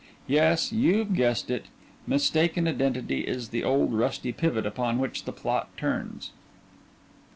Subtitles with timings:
[0.25, 1.65] Yes, you've guessed it.
[2.07, 6.31] Mistaken identity is the old rusty pivot upon which the plot turns.